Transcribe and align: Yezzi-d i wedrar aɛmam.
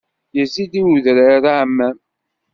Yezzi-d 0.35 0.73
i 0.81 0.83
wedrar 0.85 1.43
aɛmam. 1.53 1.97